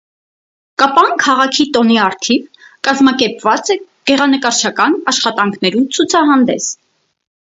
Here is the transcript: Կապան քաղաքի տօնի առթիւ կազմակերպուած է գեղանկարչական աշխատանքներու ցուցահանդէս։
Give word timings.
Կապան 0.83 1.11
քաղաքի 1.23 1.65
տօնի 1.75 1.97
առթիւ 2.05 2.63
կազմակերպուած 2.87 3.71
է 3.75 3.77
գեղանկարչական 4.11 4.97
աշխատանքներու 5.13 5.83
ցուցահանդէս։ 5.99 6.73